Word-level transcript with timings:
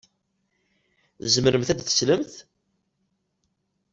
Tzemremt 1.23 1.69
ad 1.73 1.79
teslemt? 1.81 2.33